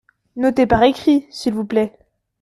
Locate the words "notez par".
0.35-0.81